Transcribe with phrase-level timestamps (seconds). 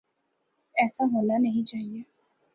[0.75, 2.01] ایسا ہونا نہیں چاہیے۔